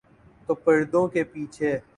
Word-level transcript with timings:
تو 0.47 0.53
پردوں 0.55 1.07
کے 1.07 1.23
پیچھے۔ 1.23 1.77